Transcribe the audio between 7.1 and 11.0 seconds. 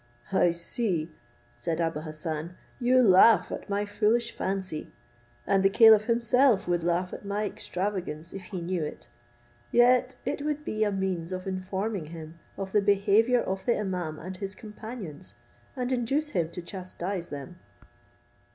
at my extravagance if he knew it: yet it would be a